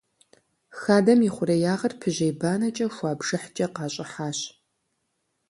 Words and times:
Хадэм 0.79 1.19
и 1.27 1.29
хъуреягъыр 1.35 1.93
пыжьей 1.99 2.33
банэкӏэ 2.39 2.87
хуа 2.95 3.11
бжыхькӏэ 3.19 3.67
къащӏыхьащ. 3.75 4.39